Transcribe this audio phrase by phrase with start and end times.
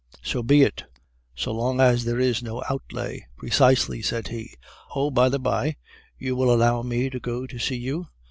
[0.23, 0.85] "'So be it;
[1.35, 4.55] so long as there is no outlay.' "'Precisely,' said he.
[4.95, 5.75] "Ah, by the by,
[6.17, 8.07] you will allow me to go to see you?